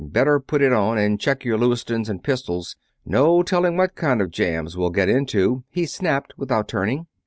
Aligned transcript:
Better 0.03 0.39
put 0.39 0.63
it 0.63 0.73
on, 0.73 0.97
and 0.97 1.19
check 1.19 1.45
your 1.45 1.59
Lewistons 1.59 2.09
and 2.09 2.23
pistols 2.23 2.75
no 3.05 3.43
telling 3.43 3.77
what 3.77 3.93
kind 3.93 4.19
of 4.19 4.31
jams 4.31 4.75
we'll 4.75 4.89
get 4.89 5.09
into," 5.09 5.63
he 5.69 5.85
snapped, 5.85 6.33
without 6.39 6.67
turning. 6.67 7.05